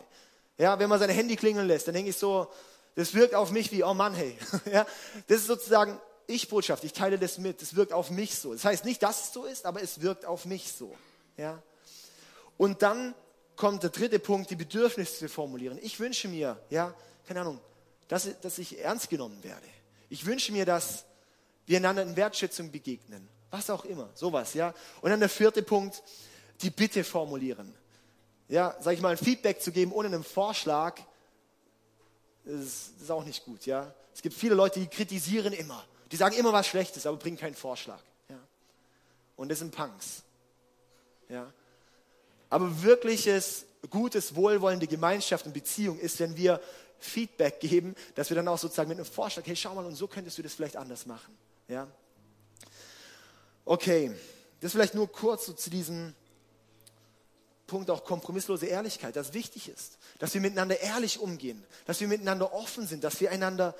[0.58, 2.48] Ja, wenn man sein Handy klingeln lässt, dann denke ich so,
[2.96, 4.36] das wirkt auf mich wie, oh Mann, hey.
[4.72, 4.84] Ja,
[5.28, 6.82] das ist sozusagen Ich-Botschaft.
[6.82, 7.62] Ich teile das mit.
[7.62, 8.52] Das wirkt auf mich so.
[8.52, 10.92] Das heißt nicht, dass es so ist, aber es wirkt auf mich so.
[11.36, 11.62] Ja.
[12.56, 13.14] Und dann
[13.54, 15.78] kommt der dritte Punkt, die Bedürfnisse formulieren.
[15.82, 16.92] Ich wünsche mir, ja,
[17.28, 17.60] keine Ahnung,
[18.08, 19.66] dass, dass ich ernst genommen werde.
[20.08, 21.04] Ich wünsche mir, dass
[21.66, 23.28] wir einander in Wertschätzung begegnen.
[23.50, 24.74] Was auch immer, sowas, ja.
[25.00, 26.02] Und dann der vierte Punkt,
[26.60, 27.74] die Bitte formulieren.
[28.48, 31.00] Ja, sag ich mal, ein Feedback zu geben ohne einen Vorschlag,
[32.44, 33.94] ist, ist auch nicht gut, ja.
[34.12, 35.84] Es gibt viele Leute, die kritisieren immer.
[36.12, 38.00] Die sagen immer was Schlechtes, aber bringen keinen Vorschlag.
[38.28, 38.38] Ja.
[39.36, 40.22] Und das sind Punks.
[41.28, 41.52] Ja.
[42.50, 46.60] Aber wirkliches, gutes, wohlwollende Gemeinschaft und Beziehung ist, wenn wir
[46.98, 50.06] Feedback geben, dass wir dann auch sozusagen mit einem Vorschlag, hey, schau mal, und so
[50.06, 51.36] könntest du das vielleicht anders machen.
[51.68, 51.86] Ja.
[53.64, 54.14] Okay,
[54.60, 56.14] das vielleicht nur kurz so zu diesem
[57.66, 62.52] Punkt auch kompromisslose Ehrlichkeit, das wichtig ist, dass wir miteinander ehrlich umgehen, dass wir miteinander
[62.52, 63.74] offen sind, dass wir einander,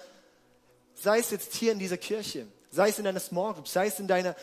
[0.95, 3.99] sei es jetzt hier in dieser Kirche, sei es in deiner Small Group, sei es
[3.99, 4.35] in deiner,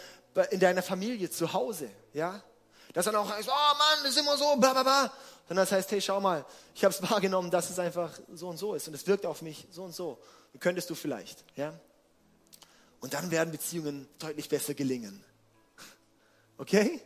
[0.52, 2.42] in deiner Familie zu Hause, ja,
[2.94, 5.14] dass dann auch oh Mann, das ist immer so, bla bla bla,
[5.52, 8.56] sondern das heißt, hey, schau mal, ich habe es wahrgenommen, dass es einfach so und
[8.56, 10.18] so ist und es wirkt auf mich so und so.
[10.62, 11.78] Könntest du vielleicht, ja?
[13.02, 15.22] Und dann werden Beziehungen deutlich besser gelingen.
[16.58, 17.02] Okay?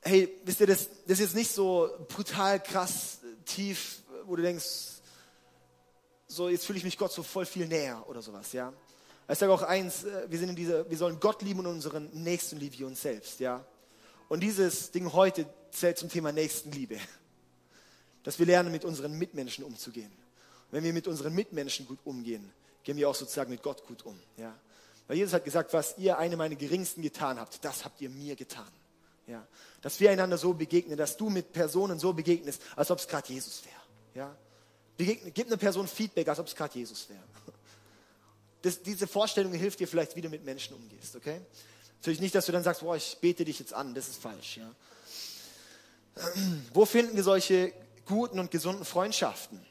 [0.00, 4.64] Hey, wisst ihr, das, das ist jetzt nicht so brutal krass tief, wo du denkst,
[6.26, 8.72] so jetzt fühle ich mich Gott so voll viel näher oder sowas, ja.
[9.30, 12.10] Ich sage auch eins, äh, wir sind in dieser, wir sollen Gott lieben und unseren
[12.12, 13.64] Nächsten lieben wie uns selbst, ja.
[14.28, 16.98] Und dieses Ding heute zählt zum Thema Nächstenliebe.
[18.22, 20.10] Dass wir lernen, mit unseren Mitmenschen umzugehen.
[20.10, 22.50] Und wenn wir mit unseren Mitmenschen gut umgehen,
[22.82, 24.54] gehen wir auch sozusagen mit Gott gut um, ja.
[25.06, 28.36] Weil Jesus hat gesagt, was ihr eine meiner geringsten getan habt, das habt ihr mir
[28.36, 28.66] getan.
[29.26, 29.46] Ja,
[29.80, 33.32] dass wir einander so begegnen, dass du mit Personen so begegnest, als ob es gerade
[33.32, 33.74] Jesus wäre.
[34.14, 34.36] Ja,
[34.96, 37.22] gib einer Person Feedback, als ob es gerade Jesus wäre.
[38.84, 41.16] Diese Vorstellung hilft dir vielleicht, wie du mit Menschen umgehst.
[41.16, 41.40] Okay?
[41.96, 43.94] Natürlich nicht, dass du dann sagst, boah, ich bete dich jetzt an.
[43.94, 44.58] Das ist falsch.
[44.58, 44.70] Ja?
[46.72, 47.72] Wo finden wir solche
[48.06, 49.64] guten und gesunden Freundschaften?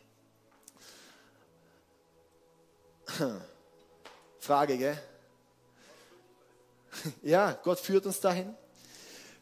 [4.39, 5.01] Frage, gell?
[7.21, 8.53] Ja, Gott führt uns dahin.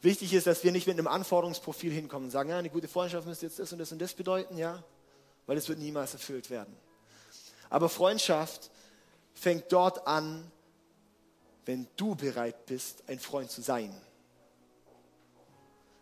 [0.01, 3.27] Wichtig ist, dass wir nicht mit einem Anforderungsprofil hinkommen und sagen, ja, eine gute Freundschaft
[3.27, 4.83] müsste jetzt das und das und das bedeuten, ja,
[5.45, 6.75] weil es wird niemals erfüllt werden.
[7.69, 8.71] Aber Freundschaft
[9.33, 10.51] fängt dort an,
[11.65, 13.95] wenn du bereit bist, ein Freund zu sein.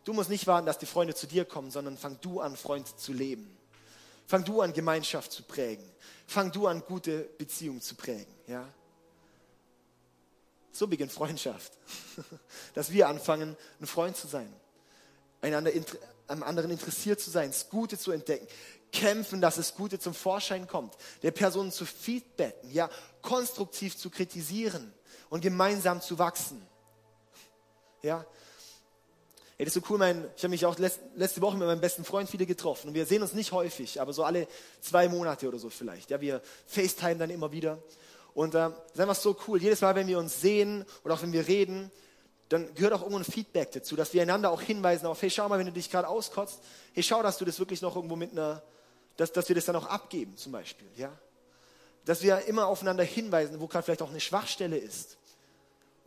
[0.04, 3.00] Du musst nicht warten, dass die Freunde zu dir kommen, sondern fang du an, Freund
[3.00, 3.58] zu leben.
[4.26, 5.90] Fang du an, Gemeinschaft zu prägen.
[6.28, 8.34] Fang du an, gute Beziehungen zu prägen.
[8.48, 8.68] Ja?
[10.72, 11.74] So beginnt Freundschaft.
[12.74, 14.54] Dass wir anfangen, ein Freund zu sein,
[15.42, 15.72] einander
[16.28, 18.48] am anderen interessiert zu sein, das Gute zu entdecken,
[18.92, 22.90] kämpfen, dass das Gute zum Vorschein kommt, der Person zu feedbacken, ja,
[23.22, 24.94] konstruktiv zu kritisieren
[25.30, 26.66] und gemeinsam zu wachsen.
[28.02, 28.26] Ja,
[29.60, 32.06] Ey, das ist so cool, mein, ich habe mich auch letzte Woche mit meinem besten
[32.06, 34.48] Freund wieder getroffen und wir sehen uns nicht häufig, aber so alle
[34.80, 36.12] zwei Monate oder so vielleicht.
[36.12, 37.78] Ja, wir FaceTime dann immer wieder
[38.34, 39.62] und äh, das ist einfach so cool.
[39.62, 41.92] Jedes Mal, wenn wir uns sehen oder auch wenn wir reden,
[42.48, 45.50] dann gehört auch irgendwo ein Feedback dazu, dass wir einander auch hinweisen auf, hey, schau
[45.50, 46.62] mal, wenn du dich gerade auskotzt,
[46.94, 48.64] hey, schau, dass du das wirklich noch irgendwo mit einer,
[49.18, 51.12] dass, dass wir das dann auch abgeben zum Beispiel, ja.
[52.06, 55.18] Dass wir immer aufeinander hinweisen, wo gerade vielleicht auch eine Schwachstelle ist.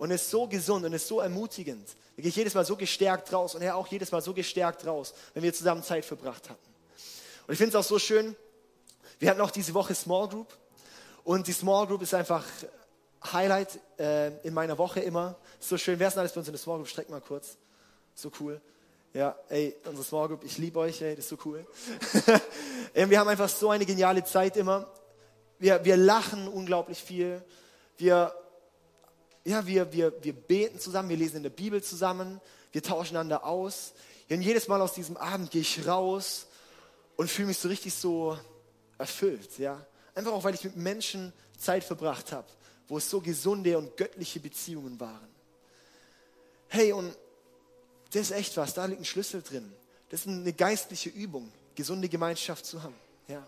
[0.03, 1.89] Und ist so gesund und ist so ermutigend.
[2.17, 4.85] Da gehe ich jedes Mal so gestärkt raus und er auch jedes Mal so gestärkt
[4.85, 6.75] raus, wenn wir zusammen Zeit verbracht hatten.
[7.47, 8.35] Und ich finde es auch so schön,
[9.21, 10.49] wir hatten auch diese Woche Small Group
[11.23, 12.45] und die Small Group ist einfach
[13.33, 15.37] Highlight äh, in meiner Woche immer.
[15.61, 16.01] Ist so schön.
[16.01, 16.89] Wer ist denn alles bei uns in der Small Group?
[16.89, 17.57] Streck mal kurz.
[18.17, 18.61] So cool.
[19.15, 21.65] Ja, ey, unsere Small Group, ich liebe euch, ey, das ist so cool.
[22.95, 24.85] wir haben einfach so eine geniale Zeit immer.
[25.61, 27.41] Wir, wir lachen unglaublich viel.
[27.99, 28.35] Wir
[29.45, 33.45] ja, wir, wir, wir beten zusammen, wir lesen in der Bibel zusammen, wir tauschen einander
[33.45, 33.93] aus.
[34.31, 36.47] Und jedes Mal aus diesem Abend gehe ich raus
[37.17, 38.39] und fühle mich so richtig so
[38.99, 39.59] erfüllt.
[39.59, 39.85] Ja?
[40.15, 42.47] Einfach auch, weil ich mit Menschen Zeit verbracht habe,
[42.89, 45.29] wo es so gesunde und göttliche Beziehungen waren.
[46.69, 47.15] Hey, und
[48.13, 49.73] das ist echt was, da liegt ein Schlüssel drin.
[50.09, 52.95] Das ist eine geistliche Übung, gesunde Gemeinschaft zu haben.
[53.29, 53.47] Ja.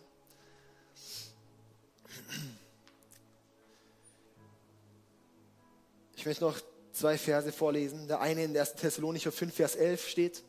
[6.25, 6.59] Ich möchte noch
[6.95, 8.09] zwei Verse vorlesen.
[8.09, 8.77] Der eine in 1.
[8.77, 10.43] Thessalonicher 5, Vers 11 steht.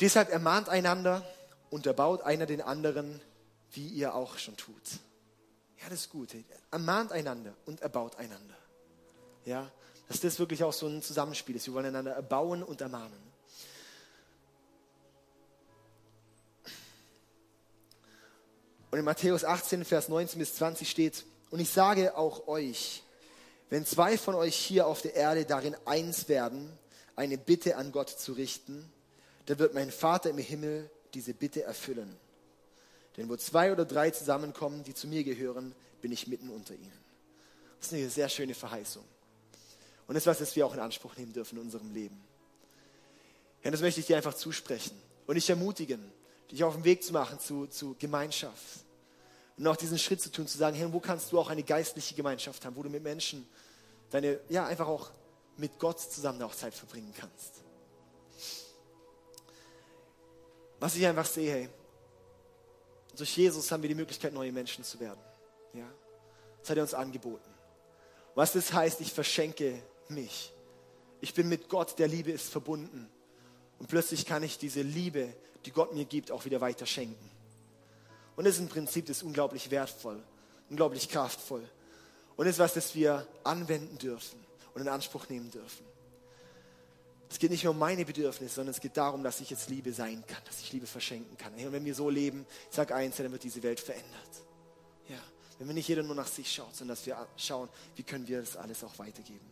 [0.00, 1.26] Deshalb ermahnt einander
[1.70, 3.22] und erbaut einer den anderen,
[3.72, 4.82] wie ihr auch schon tut.
[5.80, 6.36] Ja, das ist gut.
[6.70, 8.54] Ermahnt einander und erbaut einander.
[9.46, 9.70] Ja,
[10.08, 11.66] dass das wirklich auch so ein Zusammenspiel ist.
[11.66, 13.32] Wir wollen einander erbauen und ermahnen.
[18.90, 23.04] Und in Matthäus 18, Vers 19 bis 20 steht, und ich sage auch euch,
[23.70, 26.70] wenn zwei von euch hier auf der Erde darin eins werden,
[27.16, 28.90] eine Bitte an Gott zu richten,
[29.46, 32.16] dann wird mein Vater im Himmel diese Bitte erfüllen.
[33.16, 37.04] Denn wo zwei oder drei zusammenkommen, die zu mir gehören, bin ich mitten unter ihnen.
[37.78, 39.04] Das ist eine sehr schöne Verheißung.
[40.06, 42.22] Und das ist was, das wir auch in Anspruch nehmen dürfen in unserem Leben.
[43.62, 46.12] Ja, das möchte ich dir einfach zusprechen und dich ermutigen,
[46.50, 48.83] dich auf den Weg zu machen zu, zu Gemeinschaft.
[49.56, 52.14] Und auch diesen Schritt zu tun, zu sagen, hey, wo kannst du auch eine geistliche
[52.14, 53.46] Gemeinschaft haben, wo du mit Menschen
[54.10, 55.10] deine, ja, einfach auch
[55.56, 57.62] mit Gott zusammen auch Zeit verbringen kannst.
[60.80, 61.68] Was ich einfach sehe, hey,
[63.16, 65.20] durch Jesus haben wir die Möglichkeit, neue Menschen zu werden.
[65.72, 65.88] Ja?
[66.60, 67.48] Das hat er uns angeboten.
[68.34, 70.52] Was das heißt, ich verschenke mich.
[71.20, 73.08] Ich bin mit Gott, der Liebe ist verbunden.
[73.78, 75.32] Und plötzlich kann ich diese Liebe,
[75.64, 77.30] die Gott mir gibt, auch wieder weiter schenken.
[78.36, 80.22] Und das ist ein Prinzip, das ist unglaublich wertvoll,
[80.68, 81.68] unglaublich kraftvoll.
[82.36, 84.44] Und ist was, das wir anwenden dürfen
[84.74, 85.86] und in Anspruch nehmen dürfen.
[87.30, 89.92] Es geht nicht nur um meine Bedürfnisse, sondern es geht darum, dass ich jetzt Liebe
[89.92, 91.52] sein kann, dass ich Liebe verschenken kann.
[91.54, 94.30] Und wenn wir so leben, ich sage eins, dann wird diese Welt verändert.
[95.08, 95.18] Ja,
[95.58, 98.40] wenn wir nicht jeder nur nach sich schaut, sondern dass wir schauen, wie können wir
[98.40, 99.50] das alles auch weitergeben.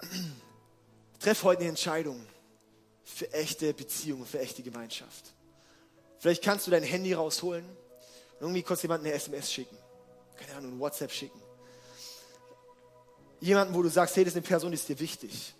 [1.18, 2.24] Treff heute eine Entscheidung
[3.04, 5.32] für echte Beziehungen, für echte Gemeinschaft.
[6.24, 9.76] Vielleicht kannst du dein Handy rausholen und irgendwie kurz jemanden eine SMS schicken.
[10.38, 11.38] Keine Ahnung, ein WhatsApp schicken.
[13.40, 15.52] Jemanden, wo du sagst, hey, das ist eine Person, die ist dir wichtig.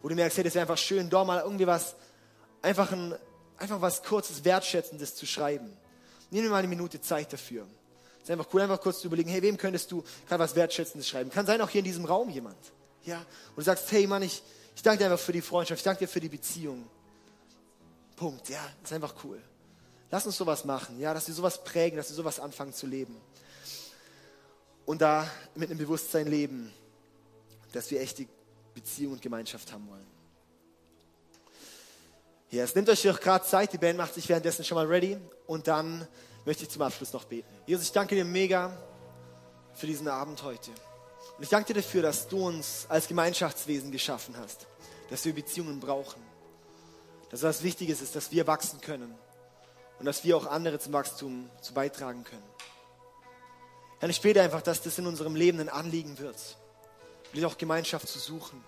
[0.00, 1.96] Wo du merkst, hey, das wäre einfach schön, da mal irgendwie was,
[2.62, 3.12] einfach, ein,
[3.56, 5.76] einfach was kurzes, wertschätzendes zu schreiben.
[6.30, 7.66] Nimm dir mal eine Minute Zeit dafür.
[8.18, 11.08] Es ist einfach cool, einfach kurz zu überlegen, hey, wem könntest du gerade was Wertschätzendes
[11.08, 11.28] schreiben?
[11.28, 12.56] Kann sein, auch hier in diesem Raum jemand.
[13.02, 14.44] Ja, und du sagst, hey Mann, ich,
[14.76, 16.88] ich danke dir einfach für die Freundschaft, ich danke dir für die Beziehung.
[18.14, 19.42] Punkt, ja, ist einfach cool.
[20.12, 23.16] Lass uns sowas machen, ja, dass wir sowas prägen, dass wir sowas anfangen zu leben.
[24.84, 26.70] Und da mit einem Bewusstsein leben,
[27.72, 28.26] dass wir echte
[28.74, 30.06] Beziehung und Gemeinschaft haben wollen.
[32.50, 35.16] Ja, es nimmt euch doch gerade Zeit, die Band macht sich währenddessen schon mal ready
[35.46, 36.06] und dann
[36.44, 37.48] möchte ich zum Abschluss noch beten.
[37.66, 38.76] Jesus, ich danke dir mega
[39.72, 40.72] für diesen Abend heute.
[41.38, 44.66] Und ich danke dir dafür, dass du uns als Gemeinschaftswesen geschaffen hast,
[45.08, 46.20] dass wir Beziehungen brauchen.
[47.30, 49.14] Dass was Wichtiges ist, dass wir wachsen können
[50.02, 52.42] und dass wir auch andere zum Wachstum zu beitragen können.
[54.00, 56.58] Herr, ich bete einfach, dass das in unserem Leben ein Anliegen wird,
[57.26, 58.64] wirklich auch Gemeinschaft zu suchen.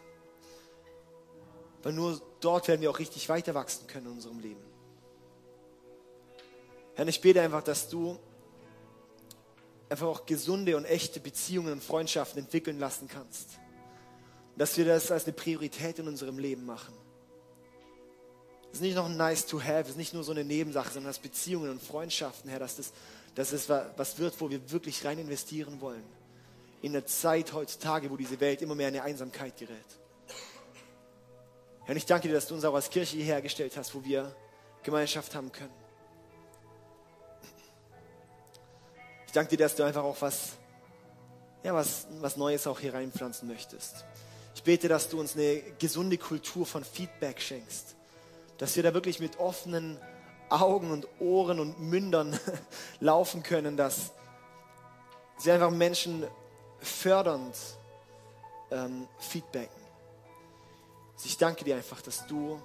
[1.82, 4.62] Weil nur dort werden wir auch richtig weiter wachsen können in unserem Leben.
[6.94, 8.16] Herr, ich bete einfach, dass du
[9.88, 13.58] einfach auch gesunde und echte Beziehungen und Freundschaften entwickeln lassen kannst.
[14.56, 16.94] Dass wir das als eine Priorität in unserem Leben machen.
[18.74, 20.92] Das ist nicht noch ein nice to have, das ist nicht nur so eine Nebensache,
[20.92, 22.92] sondern dass Beziehungen und Freundschaften, Herr, dass das,
[23.36, 26.02] dass das was wird, wo wir wirklich rein investieren wollen.
[26.82, 29.78] In der Zeit heutzutage, wo diese Welt immer mehr in eine Einsamkeit gerät.
[31.84, 34.34] Herr, ich danke dir, dass du uns auch als Kirche hierher gestellt hast, wo wir
[34.82, 35.70] Gemeinschaft haben können.
[39.26, 40.54] Ich danke dir, dass du einfach auch was,
[41.62, 44.04] ja, was, was Neues auch hier reinpflanzen möchtest.
[44.56, 47.94] Ich bete, dass du uns eine gesunde Kultur von Feedback schenkst.
[48.64, 50.00] Dass wir da wirklich mit offenen
[50.48, 52.40] Augen und Ohren und Mündern
[52.98, 54.12] laufen können, dass
[55.36, 56.24] sie einfach Menschen
[56.78, 57.54] fördernd
[58.70, 59.68] ähm, feedbacken.
[61.26, 62.58] Ich danke dir einfach, dass du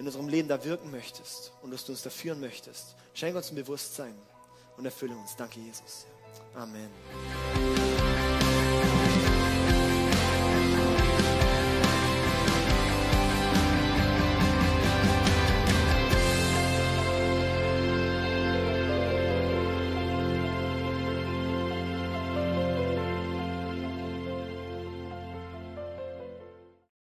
[0.00, 2.96] in unserem Leben da wirken möchtest und dass du uns da führen möchtest.
[3.14, 4.18] Schenke uns ein Bewusstsein
[4.76, 5.36] und erfülle uns.
[5.36, 6.06] Danke, Jesus.
[6.56, 6.90] Amen.